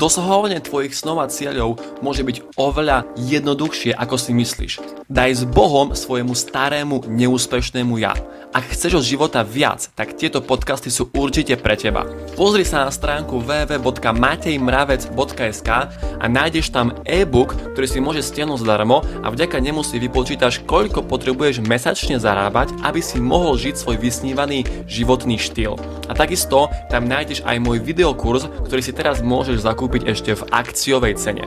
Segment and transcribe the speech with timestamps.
[0.00, 4.80] Dosahovanie tvojich snov a cieľov môže byť oveľa jednoduchšie, ako si myslíš.
[5.12, 8.16] Daj s Bohom svojemu starému, neúspešnému ja.
[8.50, 12.08] Ak chceš od života viac, tak tieto podcasty sú určite pre teba.
[12.32, 15.68] Pozri sa na stránku www.matejmravec.sk
[16.16, 21.04] a nájdeš tam e-book, ktorý si môžeš stiahnuť zdarmo a vďaka nemu si vypočítaš, koľko
[21.04, 25.76] potrebuješ mesačne zarábať, aby si mohol žiť svoj vysnívaný životný štýl.
[26.08, 30.46] A takisto tam nájdeš aj môj videokurs, ktorý si teraz môžeš zakúpiť kúpiť ešte v
[30.54, 31.42] akciovej cene.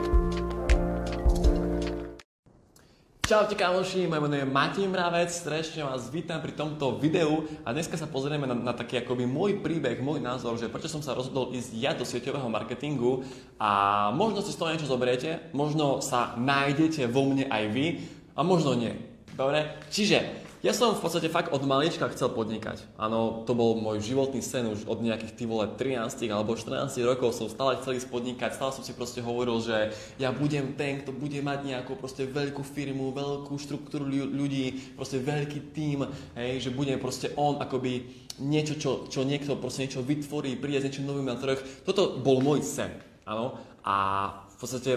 [3.24, 7.96] Čaute kamoši, moje meno je Matej Mravec, srdečne vás vítam pri tomto videu a dneska
[7.96, 11.56] sa pozrieme na, na taký akoby môj príbeh, môj názor, že prečo som sa rozhodol
[11.56, 13.24] ísť ja do sieťového marketingu
[13.56, 18.04] a možno si z toho niečo zoberiete, možno sa nájdete vo mne aj vy
[18.36, 18.92] a možno nie.
[19.40, 19.80] Dobre?
[19.88, 22.80] Čiže ja som v podstate fakt od malička chcel podnikať.
[22.96, 27.36] Áno, to bol môj životný sen už od nejakých tých vole 13 alebo 14 rokov
[27.36, 31.12] som stále chcel ísť podnikať, stále som si proste hovoril, že ja budem ten, kto
[31.12, 36.96] bude mať nejakú proste veľkú firmu, veľkú štruktúru ľudí, proste veľký tím, hej, že budem
[36.96, 41.36] proste on akoby niečo, čo, čo niekto proste niečo vytvorí, príde s niečím novým na
[41.36, 41.60] trh.
[41.84, 42.88] Toto bol môj sen,
[43.28, 43.60] áno.
[43.84, 44.92] A v podstate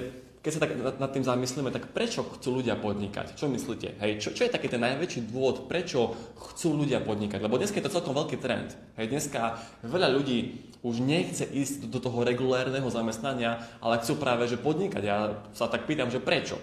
[0.48, 3.36] keď sa tak nad tým zamyslíme, tak prečo chcú ľudia podnikať?
[3.36, 4.00] Čo myslíte?
[4.00, 7.44] Hej, čo, čo je taký ten najväčší dôvod, prečo chcú ľudia podnikať?
[7.44, 8.72] Lebo dneska je to celkom veľký trend.
[8.96, 14.56] Hej, dneska veľa ľudí už nechce ísť do toho regulérneho zamestnania, ale chcú práve že
[14.56, 15.04] podnikať.
[15.04, 16.56] Ja sa tak pýtam, že prečo?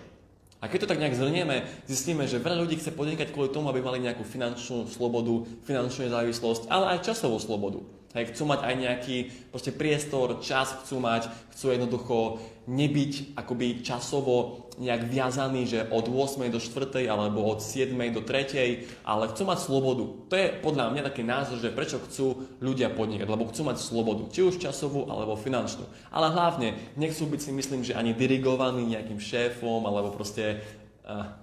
[0.65, 3.85] A keď to tak nejak zhrnieme, zistíme, že veľa ľudí chce podnikať kvôli tomu, aby
[3.85, 7.85] mali nejakú finančnú slobodu, finančnú nezávislosť, ale aj časovú slobodu.
[8.15, 9.17] Hej, chcú mať aj nejaký
[9.51, 12.39] proste priestor, čas chcú mať, chcú jednoducho
[12.71, 16.47] nebyť akoby časovo nejak viazaný, že od 8.
[16.47, 17.11] do 4.
[17.11, 17.91] alebo od 7.
[18.15, 19.03] do 3.
[19.03, 20.05] ale chcú mať slobodu.
[20.31, 24.31] To je podľa mňa taký názor, že prečo chcú ľudia podnikať, lebo chcú mať slobodu,
[24.31, 25.83] či už časovú alebo finančnú.
[26.15, 30.63] Ale hlavne nechcú byť si myslím, že ani dirigovaní nejakým šéfom alebo proste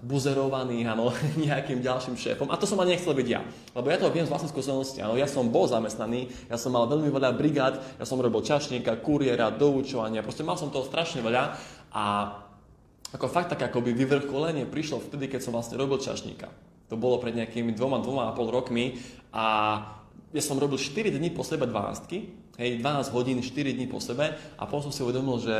[0.01, 2.49] buzerovaný áno, nejakým ďalším šéfom.
[2.49, 3.45] A to som ani nechcel byť ja.
[3.77, 5.05] Lebo ja to viem z vlastnej skúsenosti.
[5.05, 5.13] Áno.
[5.13, 9.53] Ja som bol zamestnaný, ja som mal veľmi veľa brigád, ja som robil čašníka, kuriéra,
[9.53, 11.53] doučovania, proste mal som toho strašne veľa
[11.93, 12.03] a
[13.11, 16.47] ako fakt tak akoby vyvrcholenie prišlo vtedy, keď som vlastne robil čašníka.
[16.89, 18.97] To bolo pred nejakými dvoma, dvoma a pol rokmi
[19.35, 19.45] a
[20.31, 24.31] ja som robil 4 dní po sebe 12, hej, 12 hodín, 4 dní po sebe
[24.55, 25.55] a potom som si uvedomil, že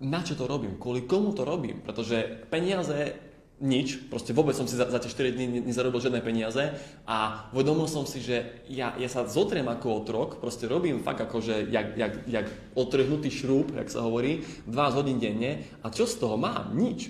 [0.00, 3.16] na čo to robím, kvôli komu to robím, pretože peniaze
[3.56, 6.76] nič, proste vôbec som si za, za tie 4 dní nezarobil žiadne peniaze
[7.08, 11.40] a uvedomil som si, že ja, ja sa zotriem ako otrok, proste robím fakt ako,
[11.40, 12.46] že jak, jak, jak
[12.76, 16.76] otrhnutý šrúb, jak sa hovorí, 12 hodín denne a čo z toho mám?
[16.76, 17.08] Nič.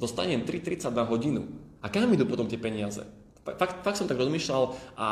[0.00, 1.44] Dostanem 3,30 na hodinu.
[1.84, 3.04] A kam idú potom tie peniaze?
[3.44, 5.08] Fakt, fakt som tak rozmýšľal a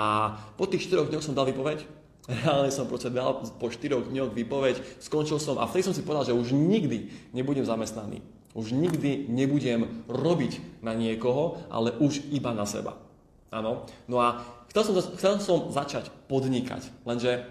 [0.56, 1.84] po tých 4 dňoch som dal vypoveď
[2.30, 6.30] reálne som proste dal po 4 dňoch výpoveď, skončil som a vtedy som si povedal,
[6.30, 8.22] že už nikdy nebudem zamestnaný.
[8.54, 12.98] Už nikdy nebudem robiť na niekoho, ale už iba na seba.
[13.50, 13.86] Áno.
[14.10, 17.46] No a chcel som, chcel som začať podnikať, lenže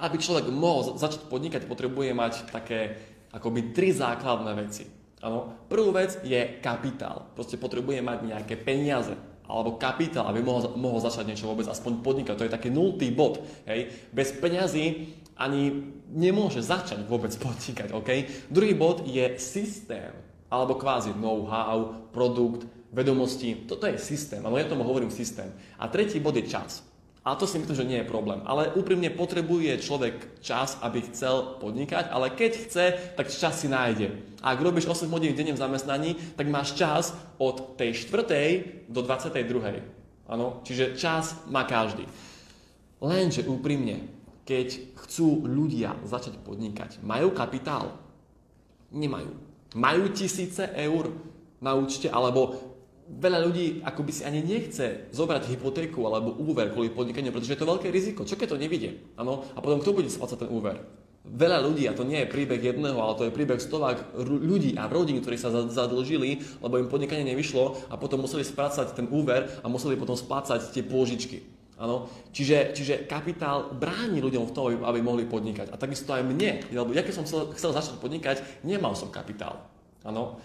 [0.00, 2.98] aby človek mohol začať podnikať, potrebuje mať také
[3.30, 4.88] akoby tri základné veci.
[5.20, 5.68] Áno.
[5.68, 7.28] Prvú vec je kapitál.
[7.36, 9.12] Proste potrebuje mať nejaké peniaze
[9.50, 12.34] alebo kapitál, aby mohol, mohol začať niečo vôbec aspoň podnikať.
[12.38, 13.42] To je taký nultý bod.
[13.66, 13.90] Hej.
[14.14, 17.90] Bez peňazí ani nemôže začať vôbec podnikať.
[17.96, 18.28] Okay?
[18.52, 20.12] Druhý bod je systém,
[20.52, 23.66] alebo kvázi know-how, produkt, vedomosti.
[23.66, 25.50] Toto je systém, ale ja tomu hovorím systém.
[25.78, 26.82] A tretí bod je čas.
[27.20, 28.40] A to si myslím, že nie je problém.
[28.48, 34.16] Ale úprimne potrebuje človek čas, aby chcel podnikať, ale keď chce, tak čas si nájde.
[34.40, 38.88] A ak robíš 8 hodín denne v zamestnaní, tak máš čas od tej 4.
[38.88, 40.32] do 22.
[40.32, 42.08] Áno, čiže čas má každý.
[43.04, 44.08] Lenže úprimne,
[44.48, 48.00] keď chcú ľudia začať podnikať, majú kapitál?
[48.96, 49.36] Nemajú.
[49.76, 51.12] Majú tisíce eur
[51.60, 52.56] na účte, alebo
[53.10, 57.60] veľa ľudí ako by si ani nechce zobrať hypotéku alebo úver kvôli podnikaniu, pretože je
[57.60, 58.22] to veľké riziko.
[58.22, 59.02] Čo keď to nevidie?
[59.18, 59.42] Ano?
[59.54, 60.78] A potom kto bude splácať ten úver?
[61.20, 64.88] Veľa ľudí, a to nie je príbeh jedného, ale to je príbeh stovák ľudí a
[64.88, 69.66] rodín, ktorí sa zadlžili, lebo im podnikanie nevyšlo a potom museli splácať ten úver a
[69.68, 71.44] museli potom splácať tie pôžičky.
[71.80, 72.08] Ano?
[72.32, 75.72] Čiže, čiže kapitál bráni ľuďom v tom, aby mohli podnikať.
[75.72, 76.60] A takisto aj mne.
[76.68, 79.64] Lebo ja keď som chcel, chcel začať podnikať, nemal som kapitál.
[80.04, 80.40] Ano?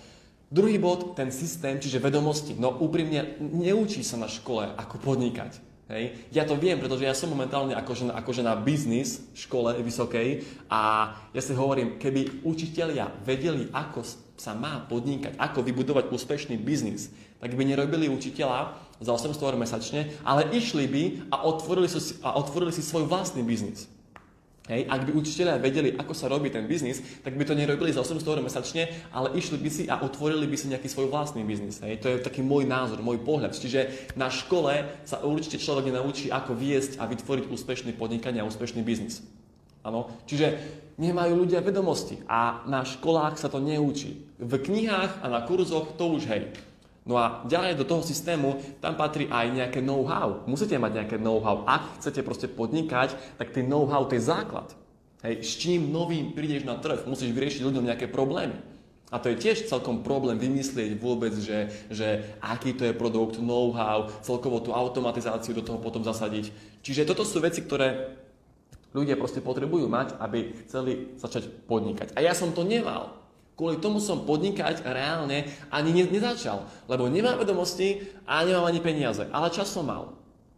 [0.56, 2.56] Druhý bod, ten systém, čiže vedomosti.
[2.56, 5.60] No úprimne, neučí sa na škole, ako podnikať.
[5.92, 6.32] Hej.
[6.32, 11.42] Ja to viem, pretože ja som momentálne akože, akože na biznis škole vysokej a ja
[11.44, 14.08] si hovorím, keby učitelia vedeli, ako
[14.40, 17.12] sa má podnikať, ako vybudovať úspešný biznis,
[17.44, 21.04] tak by nerobili učiteľa za 800 eur mesačne, ale išli by
[21.36, 21.92] a otvorili
[22.24, 23.92] a otvorili si svoj vlastný biznis.
[24.66, 28.02] Hej, ak by učiteľia vedeli, ako sa robí ten biznis, tak by to nerobili za
[28.02, 31.86] 800 eur mesačne, ale išli by si a otvorili by si nejaký svoj vlastný biznis.
[31.86, 32.02] Hej.
[32.02, 33.54] To je taký môj názor, môj pohľad.
[33.54, 38.82] Čiže na škole sa určite človek nenaučí, ako viesť a vytvoriť úspešný podnikanie a úspešný
[38.82, 39.22] biznis.
[39.86, 40.10] Ano?
[40.26, 40.58] Čiže
[40.98, 44.26] nemajú ľudia vedomosti a na školách sa to neučí.
[44.42, 46.50] V knihách a na kurzoch to už hej.
[47.06, 50.42] No a ďalej do toho systému, tam patrí aj nejaké know-how.
[50.50, 51.62] Musíte mať nejaké know-how.
[51.70, 54.74] Ak chcete proste podnikať, tak ten know-how to je základ.
[55.22, 58.58] Hej, s čím novým prídeš na trh, musíš vyriešiť ľuďom nejaké problémy.
[59.14, 64.10] A to je tiež celkom problém vymyslieť vôbec, že, že aký to je produkt, know-how,
[64.26, 66.50] celkovo tú automatizáciu do toho potom zasadiť.
[66.82, 68.18] Čiže toto sú veci, ktoré
[68.98, 72.18] ľudia proste potrebujú mať, aby chceli začať podnikať.
[72.18, 73.25] A ja som to nemal.
[73.56, 79.24] Kvôli tomu som podnikať reálne ani ne, nezačal, lebo nemám vedomosti a nemám ani peniaze,
[79.32, 80.12] ale čas som mal.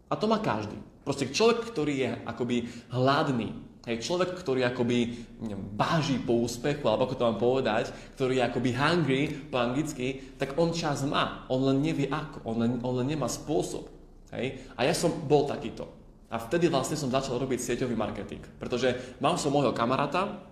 [0.09, 0.81] A to má každý.
[1.05, 2.57] Proste človek, ktorý je akoby
[2.89, 3.53] hladný,
[3.85, 5.13] hej, človek, ktorý akoby
[5.45, 7.85] neviem, báži po úspechu, alebo ako to mám povedať,
[8.17, 12.55] ktorý je akoby hungry po anglicky, tak on čas má, on len nevie ako, on
[12.59, 13.87] len, on len nemá spôsob.
[14.33, 14.59] Hej?
[14.75, 15.87] A ja som bol takýto.
[16.27, 18.43] A vtedy vlastne som začal robiť sieťový marketing.
[18.59, 20.43] Pretože mal som môjho kamaráta,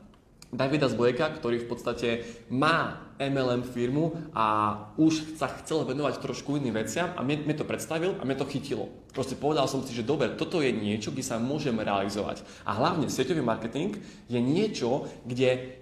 [0.54, 2.10] Davida Zbojeka, ktorý v podstate
[2.48, 7.68] má MLM firmu a už sa chcel venovať trošku iným veciam a mne, mne to
[7.68, 8.92] predstavil a mne to chytilo.
[9.12, 12.44] Proste povedal som si, že dobre, toto je niečo, kde sa môžem realizovať.
[12.68, 15.80] A hlavne sieťový marketing je niečo, kde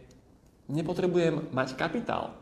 [0.69, 2.33] nepotrebujem mať kapitál.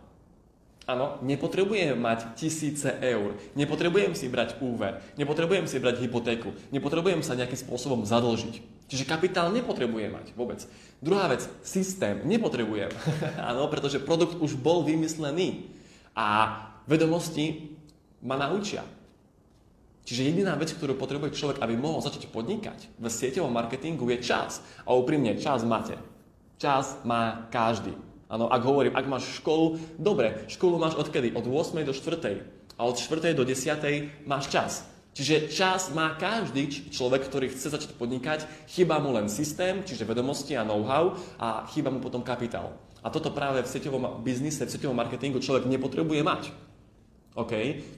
[0.90, 7.38] Áno, nepotrebujem mať tisíce eur, nepotrebujem si brať úver, nepotrebujem si brať hypotéku, nepotrebujem sa
[7.38, 8.71] nejakým spôsobom zadlžiť.
[8.92, 10.60] Čiže kapitál nepotrebujem mať vôbec.
[11.00, 12.92] Druhá vec, systém nepotrebujem.
[13.50, 15.72] Áno, pretože produkt už bol vymyslený
[16.12, 16.60] a
[16.92, 17.72] vedomosti
[18.20, 18.84] ma naučia.
[20.04, 24.60] Čiže jediná vec, ktorú potrebuje človek, aby mohol začať podnikať v sieťovom marketingu je čas.
[24.84, 25.96] A úprimne, čas máte.
[26.60, 27.96] Čas má každý.
[28.28, 31.32] Áno, ak hovorím, ak máš školu, dobre, školu máš odkedy?
[31.32, 31.80] Od 8.
[31.88, 32.76] do 4.
[32.76, 33.40] A od 4.
[33.40, 34.28] do 10.
[34.28, 34.91] máš čas.
[35.12, 40.56] Čiže čas má každý človek, ktorý chce začať podnikať, chýba mu len systém, čiže vedomosti
[40.56, 42.72] a know-how a chýba mu potom kapitál.
[43.04, 46.44] A toto práve v sieťovom biznise, v sieťovom marketingu človek nepotrebuje mať.
[47.32, 47.52] OK?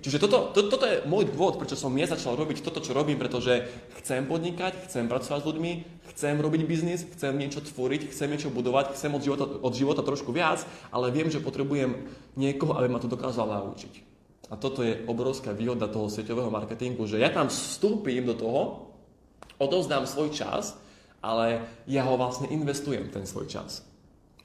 [0.05, 3.17] Čiže toto, to, toto je môj dôvod, prečo som ja začal robiť toto, čo robím,
[3.17, 3.65] pretože
[4.01, 5.71] chcem podnikať, chcem pracovať s ľuďmi,
[6.13, 10.29] chcem robiť biznis, chcem niečo tvoriť, chcem niečo budovať, chcem od života, od života trošku
[10.29, 10.61] viac,
[10.93, 12.05] ale viem, že potrebujem
[12.37, 14.12] niekoho, aby ma to dokázal naučiť.
[14.53, 18.61] A toto je obrovská výhoda toho sieťového marketingu, že ja tam vstúpim do toho,
[19.57, 20.77] odovzdám svoj čas,
[21.25, 23.81] ale ja ho vlastne investujem, ten svoj čas.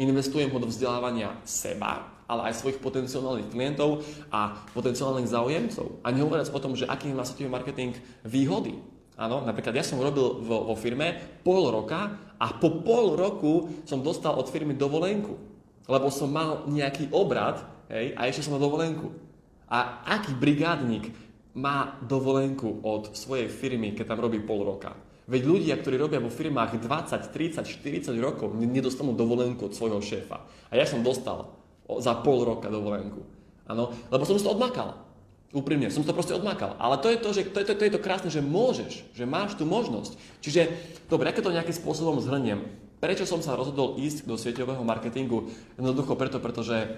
[0.01, 4.01] Investujem ho do vzdelávania seba, ale aj svojich potenciálnych klientov
[4.33, 6.01] a potenciálnych záujemcov.
[6.01, 7.93] A nehovoriac o tom, že aký má sieťový marketing
[8.25, 8.81] výhody.
[9.21, 14.01] Áno, napríklad ja som robil vo, vo firme pol roka a po pol roku som
[14.01, 15.37] dostal od firmy dovolenku.
[15.85, 17.61] Lebo som mal nejaký obrad
[17.93, 19.28] hej, a ešte som mal dovolenku.
[19.69, 21.13] A aký brigádnik
[21.57, 24.97] má dovolenku od svojej firmy, keď tam robí pol roka?
[25.29, 30.41] Veď ľudia, ktorí robia vo firmách 20, 30, 40 rokov, nedostanú dovolenku od svojho šéfa.
[30.73, 31.53] A ja som dostal
[31.85, 33.21] za pol roka dovolenku.
[33.69, 35.05] Áno, lebo som to odmakal.
[35.53, 36.77] Úprimne, som to proste odmakal.
[36.81, 39.25] Ale to je to, že to je to, to, je to krásne, že môžeš, že
[39.29, 40.17] máš tú možnosť.
[40.41, 40.73] Čiže,
[41.09, 42.65] dobre, aké to nejakým spôsobom zhrniem.
[43.01, 45.53] Prečo som sa rozhodol ísť do sieťového marketingu?
[45.77, 46.89] Jednoducho preto, pretože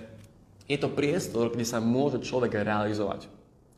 [0.70, 3.26] je to priestor, kde sa môže človek realizovať.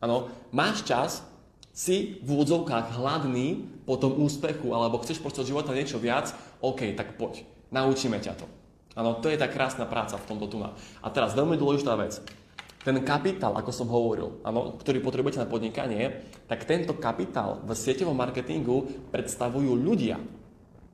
[0.04, 1.24] Áno, máš čas,
[1.72, 7.16] si v úvodzovkách hladný po tom úspechu, alebo chceš počať života niečo viac, OK, tak
[7.16, 8.46] poď, naučíme ťa to.
[8.92, 10.60] Áno, to je tá krásna práca v tomto tu.
[10.60, 12.20] A teraz veľmi dôležitá vec.
[12.84, 18.12] Ten kapitál, ako som hovoril, áno, ktorý potrebujete na podnikanie, tak tento kapitál v sieťovom
[18.12, 20.20] marketingu predstavujú ľudia.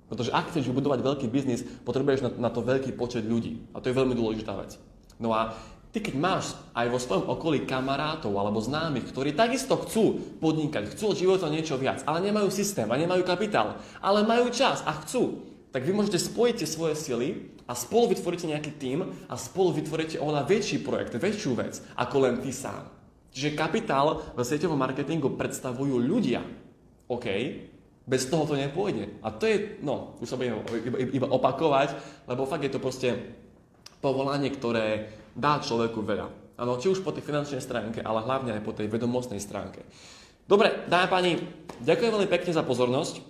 [0.07, 3.67] Pretože ak chceš vybudovať veľký biznis, potrebuješ na, na to veľký počet ľudí.
[3.75, 4.79] A to je veľmi dôležitá vec.
[5.19, 5.59] No a
[5.93, 11.13] ty keď máš aj vo svojom okolí kamarátov alebo známych, ktorí takisto chcú podnikať, chcú
[11.13, 15.49] od života niečo viac, ale nemajú systém a nemajú kapitál, ale majú čas a chcú,
[15.69, 17.29] tak vy môžete spojiť tie svoje sily
[17.69, 22.41] a spolu vytvoríte nejaký tím a spolu vytvoríte oveľa väčší projekt, väčšiu vec, ako len
[22.41, 22.89] ty sám.
[23.29, 26.41] Čiže kapitál v sieťovom marketingu predstavujú ľudia.
[27.13, 27.27] OK?
[28.09, 29.21] Bez toho to nepôjde.
[29.21, 30.65] A to je, no, už sa budem
[31.13, 31.93] iba, opakovať,
[32.25, 33.37] lebo fakt je to proste
[34.01, 36.27] povolanie, ktoré dá človeku veľa.
[36.59, 39.87] Áno, či už po tej finančnej stránke, ale hlavne aj po tej vedomostnej stránke.
[40.51, 41.33] Dobre, dámy a páni,
[41.87, 43.23] ďakujem veľmi pekne za pozornosť.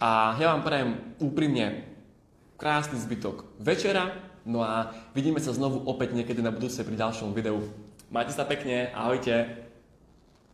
[0.00, 1.84] A ja vám prajem úprimne
[2.56, 4.16] krásny zbytok večera,
[4.48, 7.60] no a vidíme sa znovu opäť niekedy na budúce pri ďalšom videu.
[8.08, 9.63] Majte sa pekne, ahojte.